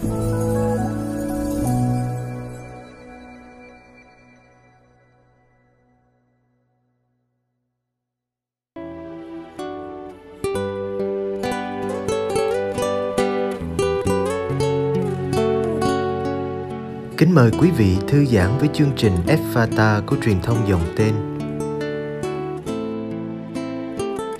Kính 0.00 0.08
mời 17.34 17.50
quý 17.60 17.70
vị 17.70 17.96
thư 18.08 18.24
giãn 18.24 18.58
với 18.58 18.68
chương 18.72 18.92
trình 18.96 19.12
Fata 19.54 20.06
của 20.06 20.16
truyền 20.22 20.40
thông 20.42 20.68
dòng 20.68 20.82
tên. 20.96 21.14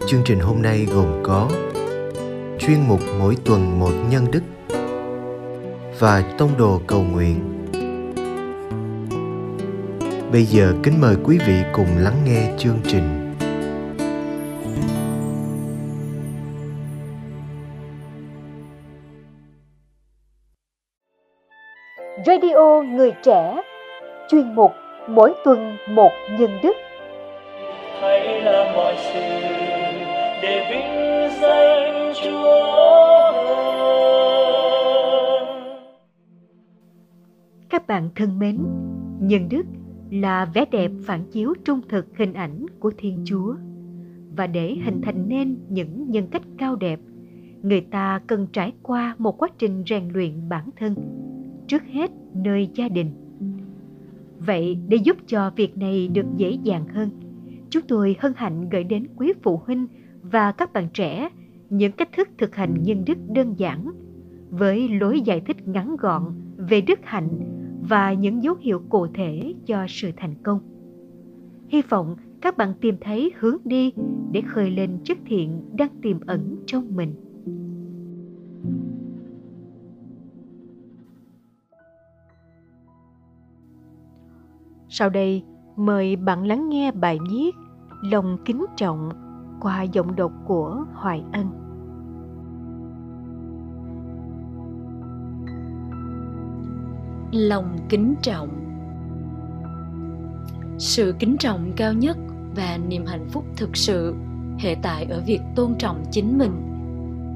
Chương 0.07 0.23
trình 0.25 0.41
hôm 0.41 0.63
nay 0.63 0.87
gồm 0.95 1.23
có 1.23 1.51
chuyên 2.59 2.81
mục 2.89 3.01
mỗi 3.19 3.37
tuần 3.45 3.81
một 3.81 3.93
nhân 4.11 4.31
đức 4.31 4.43
và 6.01 6.23
tông 6.39 6.51
đồ 6.59 6.81
cầu 6.87 7.03
nguyện. 7.13 7.41
Bây 10.33 10.43
giờ 10.43 10.73
kính 10.83 11.01
mời 11.01 11.17
quý 11.25 11.39
vị 11.47 11.55
cùng 11.73 11.87
lắng 11.99 12.17
nghe 12.25 12.53
chương 12.59 12.79
trình. 12.85 13.35
Radio 22.27 22.83
Người 22.83 23.13
Trẻ 23.23 23.57
Chuyên 24.31 24.55
mục 24.55 24.73
Mỗi 25.09 25.35
tuần 25.45 25.77
một 25.89 26.11
nhân 26.39 26.59
đức 26.63 26.77
hãy 28.01 28.41
làm 28.41 28.75
mọi 28.77 28.95
sự 29.13 29.21
để 30.43 30.67
vinh 30.71 31.41
danh 31.41 32.13
Chúa 32.25 33.00
bạn 37.91 38.09
thân 38.17 38.39
mến, 38.39 38.59
nhân 39.21 39.49
đức 39.49 39.67
là 40.11 40.45
vẻ 40.55 40.65
đẹp 40.71 40.91
phản 41.03 41.25
chiếu 41.31 41.55
trung 41.65 41.81
thực 41.89 42.17
hình 42.17 42.33
ảnh 42.33 42.67
của 42.81 42.93
Thiên 42.99 43.23
Chúa. 43.25 43.55
Và 44.37 44.47
để 44.47 44.77
hình 44.85 45.01
thành 45.03 45.29
nên 45.29 45.57
những 45.69 46.11
nhân 46.11 46.27
cách 46.31 46.43
cao 46.59 46.77
đẹp, 46.77 47.01
người 47.63 47.81
ta 47.81 48.21
cần 48.27 48.47
trải 48.53 48.73
qua 48.83 49.15
một 49.19 49.43
quá 49.43 49.49
trình 49.59 49.83
rèn 49.89 50.09
luyện 50.09 50.49
bản 50.49 50.71
thân 50.77 50.95
trước 51.67 51.83
hết 51.93 52.11
nơi 52.35 52.69
gia 52.75 52.89
đình 52.89 53.11
vậy 54.39 54.79
để 54.89 54.97
giúp 54.97 55.17
cho 55.27 55.51
việc 55.57 55.79
này 55.79 56.09
được 56.09 56.27
dễ 56.37 56.51
dàng 56.51 56.89
hơn 56.89 57.11
chúng 57.71 57.83
tôi 57.89 58.17
hân 58.19 58.33
hạnh 58.37 58.69
gửi 58.69 58.85
đến 58.85 59.07
quý 59.17 59.33
phụ 59.43 59.61
huynh 59.67 59.87
và 60.23 60.53
các 60.53 60.73
bạn 60.73 60.89
trẻ 60.95 61.29
những 61.71 61.93
cách 61.93 62.09
thức 62.17 62.29
thực 62.39 62.55
hành 62.55 62.83
nhân 62.83 63.05
đức 63.07 63.19
đơn 63.29 63.55
giản 63.59 63.91
với 64.51 64.89
lối 64.89 65.21
giải 65.21 65.41
thích 65.41 65.69
ngắn 65.69 65.97
gọn 65.97 66.23
về 66.57 66.81
đức 66.81 66.99
hạnh 67.03 67.29
và 67.89 68.13
những 68.13 68.43
dấu 68.43 68.55
hiệu 68.61 68.83
cụ 68.89 69.07
thể 69.15 69.55
cho 69.67 69.87
sự 69.89 70.11
thành 70.17 70.35
công 70.43 70.61
hy 71.69 71.83
vọng 71.83 72.17
các 72.41 72.57
bạn 72.57 72.75
tìm 72.81 72.97
thấy 73.01 73.33
hướng 73.39 73.57
đi 73.65 73.93
để 74.33 74.41
khơi 74.41 74.71
lên 74.71 74.99
chất 75.05 75.19
thiện 75.27 75.77
đang 75.77 76.01
tiềm 76.03 76.21
ẩn 76.27 76.57
trong 76.67 76.97
mình 76.97 77.15
Sau 84.93 85.11
đây, 85.11 85.45
mời 85.77 86.17
bạn 86.17 86.47
lắng 86.47 86.69
nghe 86.69 86.93
bài 86.93 87.19
viết 87.31 87.51
Lòng 88.03 88.39
kính 88.45 88.65
trọng 88.77 89.11
qua 89.61 89.83
giọng 89.83 90.17
đọc 90.17 90.33
của 90.47 90.85
Hoài 90.95 91.25
Ân. 91.33 91.70
Lòng 97.33 97.79
kính 97.89 98.15
trọng. 98.23 98.49
Sự 100.79 101.15
kính 101.19 101.37
trọng 101.39 101.73
cao 101.77 101.93
nhất 101.93 102.17
và 102.57 102.79
niềm 102.89 103.07
hạnh 103.07 103.29
phúc 103.29 103.45
thực 103.57 103.77
sự 103.77 104.15
hệ 104.59 104.77
tại 104.83 105.07
ở 105.11 105.23
việc 105.27 105.41
tôn 105.55 105.75
trọng 105.79 106.05
chính 106.11 106.39
mình, 106.39 106.53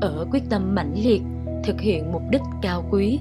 ở 0.01 0.27
quyết 0.31 0.43
tâm 0.51 0.75
mãnh 0.75 0.95
liệt 0.95 1.23
thực 1.65 1.81
hiện 1.81 2.13
mục 2.13 2.23
đích 2.31 2.41
cao 2.63 2.85
quý, 2.91 3.21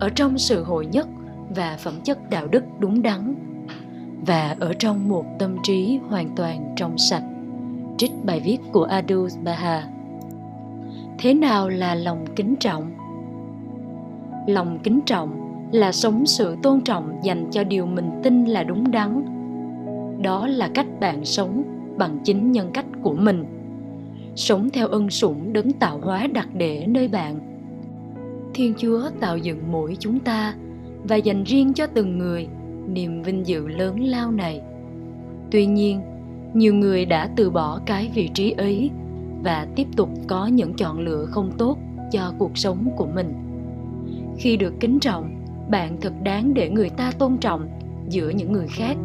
ở 0.00 0.08
trong 0.08 0.38
sự 0.38 0.64
hội 0.64 0.86
nhất 0.86 1.08
và 1.56 1.76
phẩm 1.80 1.94
chất 2.04 2.30
đạo 2.30 2.46
đức 2.46 2.64
đúng 2.78 3.02
đắn 3.02 3.34
và 4.26 4.56
ở 4.60 4.72
trong 4.78 5.08
một 5.08 5.24
tâm 5.38 5.56
trí 5.62 5.98
hoàn 6.08 6.36
toàn 6.36 6.74
trong 6.76 6.98
sạch. 6.98 7.24
Trích 7.98 8.12
bài 8.24 8.40
viết 8.44 8.58
của 8.72 8.84
Adu 8.84 9.28
Baha. 9.44 9.88
Thế 11.18 11.34
nào 11.34 11.68
là 11.68 11.94
lòng 11.94 12.24
kính 12.36 12.54
trọng? 12.60 12.92
Lòng 14.46 14.78
kính 14.82 15.00
trọng 15.06 15.47
là 15.72 15.92
sống 15.92 16.26
sự 16.26 16.56
tôn 16.62 16.80
trọng 16.80 17.20
dành 17.22 17.46
cho 17.50 17.64
điều 17.64 17.86
mình 17.86 18.10
tin 18.22 18.44
là 18.44 18.64
đúng 18.64 18.90
đắn. 18.90 19.24
Đó 20.22 20.46
là 20.46 20.70
cách 20.74 20.86
bạn 21.00 21.24
sống 21.24 21.62
bằng 21.98 22.18
chính 22.24 22.52
nhân 22.52 22.70
cách 22.74 22.86
của 23.02 23.14
mình. 23.14 23.44
Sống 24.36 24.70
theo 24.70 24.88
ân 24.88 25.10
sủng 25.10 25.52
đấng 25.52 25.72
tạo 25.72 26.00
hóa 26.02 26.26
đặc 26.26 26.48
để 26.54 26.86
nơi 26.86 27.08
bạn. 27.08 27.38
Thiên 28.54 28.74
chúa 28.78 29.02
tạo 29.20 29.38
dựng 29.38 29.58
mỗi 29.72 29.96
chúng 29.98 30.18
ta 30.18 30.54
và 31.04 31.16
dành 31.16 31.44
riêng 31.44 31.72
cho 31.72 31.86
từng 31.86 32.18
người 32.18 32.48
niềm 32.88 33.22
vinh 33.22 33.46
dự 33.46 33.68
lớn 33.68 34.00
lao 34.00 34.30
này. 34.30 34.60
Tuy 35.50 35.66
nhiên, 35.66 36.00
nhiều 36.54 36.74
người 36.74 37.04
đã 37.04 37.30
từ 37.36 37.50
bỏ 37.50 37.80
cái 37.86 38.10
vị 38.14 38.30
trí 38.34 38.50
ấy 38.50 38.90
và 39.44 39.66
tiếp 39.76 39.86
tục 39.96 40.08
có 40.26 40.46
những 40.46 40.74
chọn 40.74 40.98
lựa 40.98 41.24
không 41.24 41.50
tốt 41.58 41.78
cho 42.12 42.32
cuộc 42.38 42.58
sống 42.58 42.88
của 42.96 43.06
mình. 43.06 43.34
Khi 44.38 44.56
được 44.56 44.74
kính 44.80 44.98
trọng 45.00 45.37
bạn 45.70 45.96
thật 46.00 46.12
đáng 46.22 46.54
để 46.54 46.70
người 46.70 46.90
ta 46.90 47.12
tôn 47.18 47.36
trọng 47.36 47.68
giữa 48.08 48.28
những 48.28 48.52
người 48.52 48.66
khác 48.68 48.96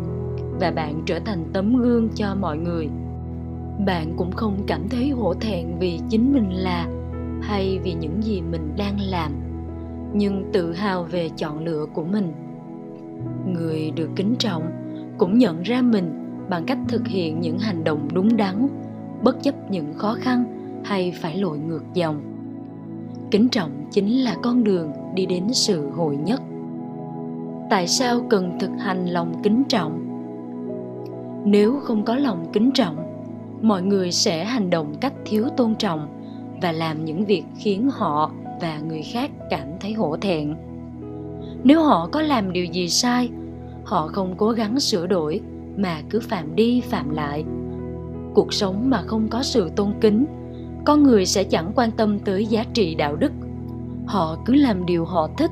và 0.59 0.72
bạn 0.72 1.01
trở 1.06 1.19
thành 1.19 1.46
tấm 1.53 1.75
gương 1.75 2.09
cho 2.16 2.35
mọi 2.35 2.57
người. 2.57 2.88
Bạn 3.85 4.13
cũng 4.18 4.31
không 4.31 4.63
cảm 4.68 4.90
thấy 4.90 5.09
hổ 5.09 5.34
thẹn 5.34 5.68
vì 5.79 6.00
chính 6.09 6.34
mình 6.34 6.50
là 6.51 6.88
hay 7.41 7.79
vì 7.84 7.94
những 7.94 8.24
gì 8.24 8.41
mình 8.41 8.74
đang 8.78 9.00
làm, 9.01 9.31
nhưng 10.13 10.50
tự 10.53 10.74
hào 10.74 11.03
về 11.03 11.29
chọn 11.38 11.66
lựa 11.66 11.85
của 11.94 12.03
mình. 12.03 12.34
Người 13.47 13.91
được 13.91 14.09
kính 14.16 14.35
trọng 14.40 14.63
cũng 15.18 15.38
nhận 15.38 15.62
ra 15.62 15.81
mình 15.81 16.12
bằng 16.50 16.63
cách 16.66 16.78
thực 16.88 17.07
hiện 17.07 17.41
những 17.41 17.59
hành 17.59 17.84
động 17.84 18.07
đúng 18.13 18.38
đắn, 18.38 18.68
bất 19.24 19.44
chấp 19.44 19.72
những 19.72 19.94
khó 19.94 20.16
khăn 20.19 20.45
hay 20.85 21.13
phải 21.22 21.38
lội 21.38 21.57
ngược 21.57 21.84
dòng. 21.94 22.22
Kính 23.31 23.50
trọng 23.50 23.85
chính 23.91 24.24
là 24.24 24.35
con 24.41 24.63
đường 24.63 24.91
đi 25.16 25.25
đến 25.25 25.44
sự 25.53 25.90
hội 25.90 26.16
nhất 26.16 26.41
tại 27.69 27.88
sao 27.88 28.22
cần 28.29 28.57
thực 28.59 28.72
hành 28.79 29.06
lòng 29.06 29.34
kính 29.44 29.63
trọng? 29.69 30.00
Nếu 31.46 31.79
không 31.84 32.06
có 32.06 32.16
lòng 32.16 32.46
kính 32.53 32.72
trọng, 32.72 32.96
mọi 33.62 33.81
người 33.81 34.12
sẽ 34.12 34.46
hành 34.46 34.69
động 34.69 34.96
cách 35.01 35.13
thiếu 35.25 35.46
tôn 35.57 35.75
trọng 35.75 36.07
và 36.62 36.72
làm 36.72 37.06
những 37.06 37.25
việc 37.25 37.44
khiến 37.56 37.90
họ 37.94 38.31
và 38.62 38.79
người 38.79 39.01
khác 39.01 39.31
cảm 39.50 39.68
thấy 39.79 39.94
hổ 39.94 40.18
thẹn. 40.18 40.56
Nếu 41.63 41.84
họ 41.84 42.09
có 42.12 42.22
làm 42.22 42.53
điều 42.53 42.66
gì 42.66 42.90
sai, 42.90 43.29
họ 43.84 44.07
không 44.07 44.34
cố 44.38 44.50
gắng 44.51 44.80
sửa 44.80 45.07
đổi 45.07 45.41
mà 45.78 46.01
cứ 46.09 46.19
phạm 46.19 46.56
đi 46.56 46.81
phạm 46.81 47.09
lại. 47.09 47.44
Cuộc 48.34 48.53
sống 48.53 48.90
mà 48.90 49.01
không 49.01 49.28
có 49.28 49.44
sự 49.44 49.69
tôn 49.75 49.94
kính, 50.01 50.25
con 50.85 51.03
người 51.03 51.25
sẽ 51.25 51.44
chẳng 51.44 51.72
quan 51.75 51.91
tâm 51.91 52.19
tới 52.19 52.45
giá 52.45 52.63
trị 52.74 52.95
đạo 52.95 53.16
đức. 53.16 53.31
Họ 54.06 54.38
cứ 54.45 54.53
làm 54.53 54.85
điều 54.85 55.06
họ 55.06 55.30
thích 55.38 55.51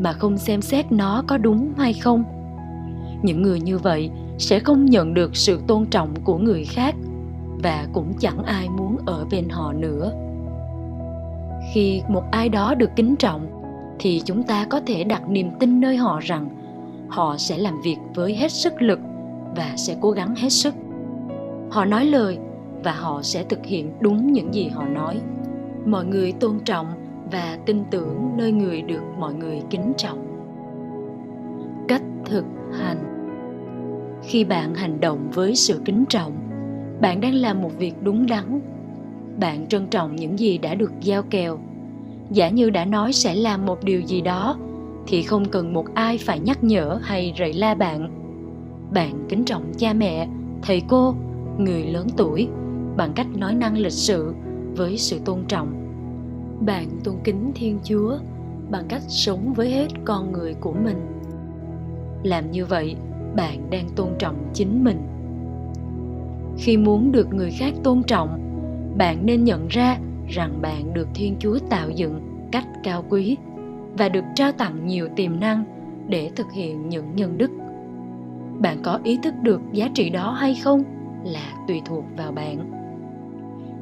mà 0.00 0.12
không 0.12 0.38
xem 0.38 0.62
xét 0.62 0.92
nó 0.92 1.24
có 1.26 1.38
đúng 1.38 1.72
hay 1.76 1.92
không. 1.92 2.24
Những 3.22 3.42
người 3.42 3.60
như 3.60 3.78
vậy 3.78 4.10
sẽ 4.38 4.58
không 4.58 4.86
nhận 4.86 5.14
được 5.14 5.36
sự 5.36 5.60
tôn 5.66 5.86
trọng 5.86 6.14
của 6.24 6.38
người 6.38 6.64
khác 6.64 6.94
và 7.62 7.86
cũng 7.92 8.12
chẳng 8.18 8.44
ai 8.44 8.68
muốn 8.68 8.96
ở 9.06 9.26
bên 9.30 9.48
họ 9.48 9.72
nữa. 9.72 10.12
Khi 11.72 12.02
một 12.08 12.24
ai 12.30 12.48
đó 12.48 12.74
được 12.74 12.90
kính 12.96 13.16
trọng, 13.16 13.46
thì 13.98 14.22
chúng 14.24 14.42
ta 14.42 14.66
có 14.70 14.80
thể 14.86 15.04
đặt 15.04 15.28
niềm 15.28 15.50
tin 15.60 15.80
nơi 15.80 15.96
họ 15.96 16.20
rằng 16.22 16.48
họ 17.08 17.36
sẽ 17.38 17.58
làm 17.58 17.80
việc 17.84 17.96
với 18.14 18.34
hết 18.34 18.52
sức 18.52 18.82
lực 18.82 18.98
và 19.56 19.72
sẽ 19.76 19.96
cố 20.00 20.10
gắng 20.10 20.34
hết 20.36 20.48
sức. 20.48 20.74
Họ 21.70 21.84
nói 21.84 22.04
lời 22.04 22.38
và 22.84 22.92
họ 22.92 23.22
sẽ 23.22 23.44
thực 23.44 23.66
hiện 23.66 23.92
đúng 24.00 24.32
những 24.32 24.54
gì 24.54 24.68
họ 24.68 24.84
nói. 24.84 25.20
Mọi 25.86 26.04
người 26.04 26.32
tôn 26.32 26.60
trọng 26.64 26.86
và 27.32 27.58
tin 27.66 27.84
tưởng 27.90 28.30
nơi 28.36 28.52
người 28.52 28.82
được 28.82 29.02
mọi 29.18 29.34
người 29.34 29.62
kính 29.70 29.92
trọng. 29.96 30.26
Cách 31.88 32.02
thực 32.24 32.44
hành. 32.72 32.96
Khi 34.22 34.44
bạn 34.44 34.74
hành 34.74 35.00
động 35.00 35.30
với 35.34 35.54
sự 35.54 35.80
kính 35.84 36.04
trọng, 36.08 36.32
bạn 37.00 37.20
đang 37.20 37.34
làm 37.34 37.62
một 37.62 37.70
việc 37.78 37.94
đúng 38.02 38.26
đắn. 38.26 38.60
Bạn 39.40 39.66
trân 39.66 39.86
trọng 39.86 40.16
những 40.16 40.38
gì 40.38 40.58
đã 40.58 40.74
được 40.74 40.92
giao 41.00 41.22
kèo. 41.22 41.58
Giả 42.30 42.48
như 42.48 42.70
đã 42.70 42.84
nói 42.84 43.12
sẽ 43.12 43.34
làm 43.34 43.66
một 43.66 43.84
điều 43.84 44.00
gì 44.00 44.20
đó, 44.20 44.58
thì 45.06 45.22
không 45.22 45.44
cần 45.44 45.72
một 45.72 45.94
ai 45.94 46.18
phải 46.18 46.40
nhắc 46.40 46.64
nhở 46.64 47.00
hay 47.02 47.34
rầy 47.38 47.52
la 47.52 47.74
bạn. 47.74 48.10
Bạn 48.92 49.26
kính 49.28 49.44
trọng 49.44 49.72
cha 49.78 49.92
mẹ, 49.92 50.28
thầy 50.62 50.82
cô, 50.88 51.14
người 51.58 51.82
lớn 51.82 52.06
tuổi 52.16 52.48
bằng 52.96 53.12
cách 53.14 53.26
nói 53.36 53.54
năng 53.54 53.78
lịch 53.78 53.92
sự 53.92 54.34
với 54.76 54.98
sự 54.98 55.18
tôn 55.24 55.38
trọng 55.48 55.81
bạn 56.66 56.88
tôn 57.04 57.14
kính 57.24 57.52
thiên 57.54 57.78
chúa 57.84 58.18
bằng 58.70 58.84
cách 58.88 59.02
sống 59.08 59.52
với 59.52 59.70
hết 59.70 59.88
con 60.04 60.32
người 60.32 60.54
của 60.54 60.72
mình. 60.72 60.96
Làm 62.22 62.50
như 62.50 62.66
vậy, 62.66 62.96
bạn 63.36 63.70
đang 63.70 63.88
tôn 63.96 64.08
trọng 64.18 64.36
chính 64.54 64.84
mình. 64.84 64.98
Khi 66.58 66.76
muốn 66.76 67.12
được 67.12 67.34
người 67.34 67.50
khác 67.50 67.74
tôn 67.82 68.02
trọng, 68.02 68.38
bạn 68.98 69.26
nên 69.26 69.44
nhận 69.44 69.68
ra 69.68 69.98
rằng 70.28 70.58
bạn 70.62 70.94
được 70.94 71.08
thiên 71.14 71.36
chúa 71.38 71.58
tạo 71.70 71.90
dựng 71.90 72.20
cách 72.52 72.66
cao 72.82 73.04
quý 73.08 73.36
và 73.98 74.08
được 74.08 74.24
trao 74.34 74.52
tặng 74.52 74.86
nhiều 74.86 75.08
tiềm 75.16 75.40
năng 75.40 75.64
để 76.08 76.30
thực 76.36 76.52
hiện 76.52 76.88
những 76.88 77.16
nhân 77.16 77.38
đức. 77.38 77.50
Bạn 78.58 78.78
có 78.82 79.00
ý 79.04 79.18
thức 79.22 79.34
được 79.42 79.60
giá 79.72 79.88
trị 79.94 80.10
đó 80.10 80.30
hay 80.30 80.54
không 80.54 80.82
là 81.24 81.52
tùy 81.68 81.82
thuộc 81.84 82.04
vào 82.16 82.32
bạn. 82.32 82.70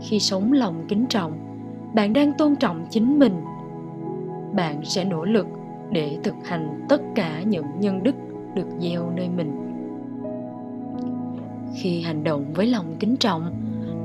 Khi 0.01 0.19
sống 0.21 0.53
lòng 0.53 0.85
kính 0.89 1.07
trọng 1.09 1.50
bạn 1.95 2.13
đang 2.13 2.33
tôn 2.33 2.57
trọng 2.57 2.87
chính 2.91 3.19
mình. 3.19 3.45
Bạn 4.55 4.81
sẽ 4.85 5.05
nỗ 5.05 5.25
lực 5.25 5.47
để 5.91 6.19
thực 6.23 6.35
hành 6.45 6.87
tất 6.89 7.03
cả 7.15 7.43
những 7.43 7.67
nhân 7.79 8.03
đức 8.03 8.15
được 8.55 8.67
gieo 8.79 9.11
nơi 9.17 9.29
mình. 9.29 9.53
Khi 11.77 12.03
hành 12.03 12.25
động 12.25 12.53
với 12.55 12.67
lòng 12.67 12.97
kính 13.01 13.17
trọng, 13.17 13.53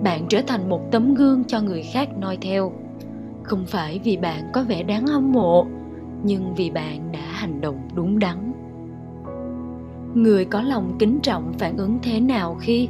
bạn 0.04 0.26
trở 0.30 0.42
thành 0.48 0.70
một 0.70 0.92
tấm 0.92 1.14
gương 1.14 1.44
cho 1.44 1.62
người 1.62 1.84
khác 1.84 2.10
noi 2.18 2.38
theo. 2.42 2.72
Không 3.44 3.66
phải 3.68 4.00
vì 4.04 4.18
bạn 4.18 4.44
có 4.54 4.64
vẻ 4.64 4.84
đáng 4.84 5.08
hâm 5.08 5.32
mộ, 5.32 5.66
nhưng 6.24 6.56
vì 6.56 6.70
bạn 6.70 7.12
đã 7.12 7.20
hành 7.32 7.62
động 7.62 7.80
đúng 7.96 8.20
đắn. 8.20 8.52
Người 10.14 10.46
có 10.46 10.62
lòng 10.62 10.96
kính 11.00 11.20
trọng 11.24 11.54
phản 11.60 11.78
ứng 11.78 12.00
thế 12.04 12.20
nào 12.20 12.58
khi 12.60 12.90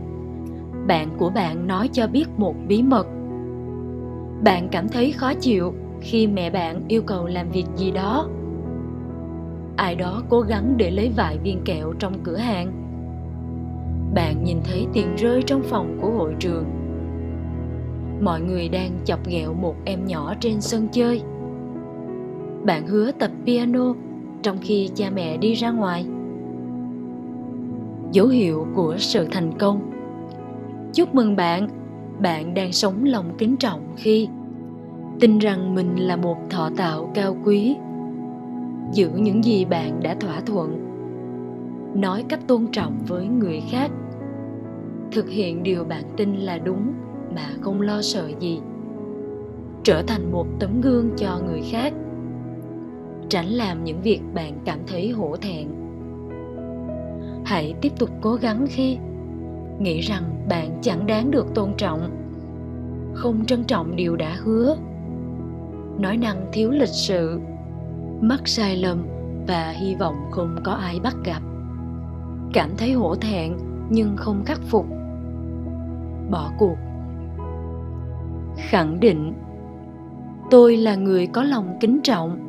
bạn 0.88 1.10
của 1.18 1.30
bạn 1.30 1.68
nói 1.68 1.90
cho 1.92 2.08
biết 2.08 2.26
một 2.38 2.56
bí 2.68 2.84
mật? 2.84 3.08
Bạn 4.44 4.68
cảm 4.72 4.90
thấy 4.90 5.12
khó 5.12 5.34
chịu 5.34 5.74
khi 6.02 6.28
mẹ 6.28 6.50
bạn 6.50 6.82
yêu 6.88 7.02
cầu 7.02 7.28
làm 7.28 7.50
việc 7.50 7.66
gì 7.76 7.92
đó. 7.92 8.30
Ai 9.78 9.96
đó 9.96 10.24
cố 10.30 10.42
gắng 10.42 10.74
để 10.78 10.92
lấy 10.92 11.12
vài 11.16 11.38
viên 11.38 11.62
kẹo 11.66 11.94
trong 12.00 12.14
cửa 12.24 12.38
hàng. 12.38 12.72
Bạn 14.14 14.44
nhìn 14.44 14.58
thấy 14.64 14.88
tiền 14.94 15.16
rơi 15.16 15.42
trong 15.42 15.64
phòng 15.64 15.98
của 16.02 16.10
hội 16.10 16.36
trường. 16.40 16.66
Mọi 18.22 18.42
người 18.42 18.70
đang 18.70 18.92
chọc 19.06 19.28
ghẹo 19.28 19.54
một 19.54 19.76
em 19.86 20.06
nhỏ 20.06 20.34
trên 20.40 20.62
sân 20.62 20.88
chơi. 20.92 21.22
Bạn 22.64 22.88
hứa 22.88 23.12
tập 23.12 23.32
piano 23.46 23.94
trong 24.42 24.58
khi 24.62 24.90
cha 24.96 25.10
mẹ 25.10 25.38
đi 25.38 25.54
ra 25.54 25.72
ngoài. 25.72 26.06
Dấu 28.12 28.28
hiệu 28.28 28.68
của 28.76 28.96
sự 28.98 29.28
thành 29.32 29.58
công. 29.58 29.92
Chúc 30.94 31.16
mừng 31.16 31.36
bạn 31.36 31.68
bạn 32.22 32.54
đang 32.54 32.72
sống 32.72 33.04
lòng 33.04 33.36
kính 33.38 33.58
trọng 33.58 33.94
khi 33.98 34.28
tin 35.20 35.40
rằng 35.40 35.76
mình 35.76 35.96
là 35.96 36.16
một 36.16 36.38
thọ 36.50 36.70
tạo 36.78 37.12
cao 37.14 37.38
quý, 37.46 37.76
giữ 38.94 39.10
những 39.16 39.44
gì 39.44 39.66
bạn 39.66 40.00
đã 40.04 40.16
thỏa 40.20 40.40
thuận, 40.40 40.80
nói 41.96 42.24
cách 42.30 42.40
tôn 42.48 42.68
trọng 42.72 42.98
với 43.08 43.28
người 43.28 43.62
khác, 43.72 43.92
thực 45.12 45.30
hiện 45.30 45.64
điều 45.64 45.84
bạn 45.84 46.04
tin 46.18 46.36
là 46.36 46.58
đúng 46.58 46.94
mà 47.36 47.50
không 47.62 47.82
lo 47.82 48.02
sợ 48.02 48.30
gì, 48.40 48.62
trở 49.84 50.04
thành 50.08 50.32
một 50.32 50.48
tấm 50.60 50.82
gương 50.82 51.10
cho 51.18 51.40
người 51.46 51.62
khác, 51.72 51.94
tránh 53.30 53.48
làm 53.48 53.84
những 53.84 54.02
việc 54.02 54.22
bạn 54.34 54.60
cảm 54.66 54.80
thấy 54.88 55.10
hổ 55.10 55.36
thẹn. 55.36 55.68
Hãy 57.46 57.74
tiếp 57.82 57.92
tục 58.00 58.10
cố 58.22 58.36
gắng 58.36 58.66
khi 58.70 58.98
nghĩ 59.80 60.02
rằng 60.02 60.24
bạn 60.50 60.80
chẳng 60.82 61.08
đáng 61.08 61.32
được 61.32 61.46
tôn 61.56 61.74
trọng. 61.78 62.10
Không 63.14 63.46
trân 63.46 63.64
trọng 63.64 63.96
điều 63.96 64.16
đã 64.16 64.36
hứa. 64.40 64.76
Nói 66.00 66.18
năng 66.18 66.46
thiếu 66.52 66.72
lịch 66.72 66.90
sự, 66.90 67.40
mắc 68.22 68.48
sai 68.48 68.76
lầm 68.76 69.08
và 69.48 69.70
hy 69.70 69.96
vọng 69.96 70.16
không 70.32 70.56
có 70.64 70.72
ai 70.72 71.00
bắt 71.00 71.16
gặp. 71.24 71.42
Cảm 72.54 72.70
thấy 72.78 72.92
hổ 72.92 73.16
thẹn 73.16 73.54
nhưng 73.90 74.18
không 74.18 74.44
khắc 74.46 74.62
phục. 74.62 74.86
Bỏ 76.32 76.52
cuộc. 76.58 76.78
Khẳng 78.58 79.00
định, 79.00 79.34
tôi 80.50 80.78
là 80.78 80.96
người 80.96 81.28
có 81.28 81.44
lòng 81.44 81.78
kính 81.80 82.00
trọng. 82.04 82.40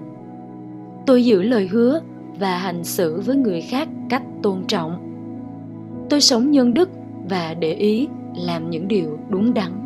Tôi 1.07 1.25
giữ 1.25 1.43
lời 1.43 1.69
hứa 1.69 2.01
và 2.39 2.59
hành 2.59 2.85
xử 2.85 3.21
với 3.21 3.37
người 3.37 3.61
khác 3.61 3.89
cách 4.11 4.23
tôn 4.43 4.65
trọng. 4.69 5.03
Tôi 6.11 6.21
sống 6.21 6.51
nhân 6.51 6.75
đức 6.75 6.89
và 7.29 7.55
để 7.55 7.73
ý 7.73 8.09
làm 8.35 8.71
những 8.71 8.89
điều 8.89 9.19
đúng 9.29 9.55
đắn. 9.55 9.86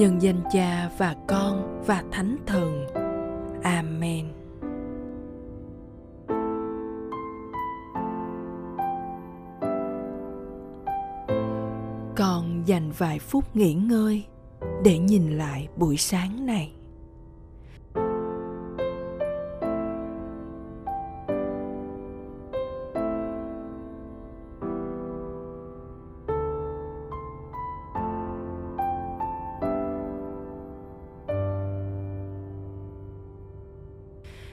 nhân 0.00 0.22
danh 0.22 0.42
cha 0.52 0.90
và 0.98 1.16
con 1.28 1.82
và 1.86 2.04
thánh 2.12 2.36
thần. 2.46 2.86
Amen. 3.62 4.26
Con 12.16 12.62
dành 12.66 12.90
vài 12.98 13.18
phút 13.18 13.56
nghỉ 13.56 13.74
ngơi 13.74 14.24
để 14.84 14.98
nhìn 14.98 15.38
lại 15.38 15.68
buổi 15.76 15.96
sáng 15.96 16.46
này. 16.46 16.72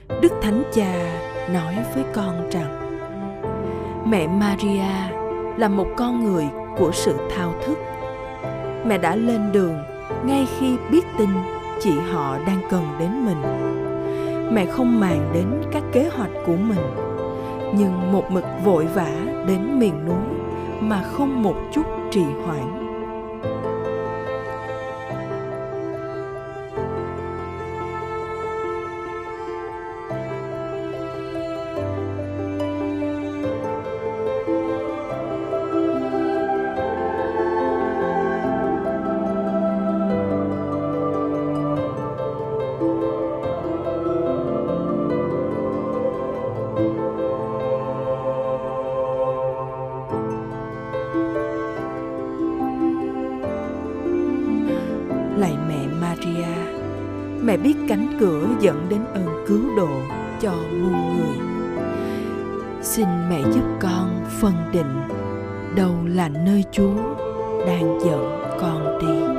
Đức 0.08 0.32
Thánh 0.42 0.62
Cha 0.72 1.20
nói 1.52 1.76
với 1.94 2.04
con 2.14 2.50
rằng 2.50 3.00
Mẹ 4.10 4.26
Maria 4.26 4.92
là 5.56 5.68
một 5.68 5.86
con 5.96 6.24
người 6.24 6.48
của 6.78 6.90
sự 6.92 7.14
thao 7.30 7.54
thức. 7.64 7.78
Mẹ 8.86 8.98
đã 8.98 9.16
lên 9.16 9.52
đường 9.52 9.78
ngay 10.24 10.46
khi 10.58 10.76
biết 10.90 11.06
tin 11.18 11.28
chị 11.80 11.90
họ 12.10 12.38
đang 12.46 12.60
cần 12.70 12.84
đến 12.98 13.26
mình. 13.26 13.42
Mẹ 14.54 14.66
không 14.66 15.00
màng 15.00 15.30
đến 15.34 15.46
các 15.72 15.82
kế 15.92 16.10
hoạch 16.16 16.30
của 16.46 16.56
mình, 16.56 16.80
nhưng 17.74 18.12
một 18.12 18.30
mực 18.30 18.44
vội 18.64 18.86
vã 18.86 19.10
đến 19.46 19.78
miền 19.78 20.06
núi 20.06 20.48
mà 20.80 21.02
không 21.02 21.42
một 21.42 21.56
chút 21.72 21.86
trì 22.10 22.24
hoãn 22.46 22.87
dẫn 58.60 58.86
đến 58.88 59.04
ơn 59.14 59.44
cứu 59.46 59.76
độ 59.76 59.88
cho 60.40 60.52
muôn 60.52 61.16
người. 61.16 61.38
Xin 62.82 63.06
mẹ 63.30 63.42
giúp 63.52 63.64
con 63.80 64.24
phân 64.40 64.54
định 64.72 65.00
đâu 65.76 65.94
là 66.04 66.28
nơi 66.28 66.64
Chúa 66.72 66.96
đang 67.66 67.98
dẫn 68.04 68.18
con 68.60 68.98
đi. 69.00 69.38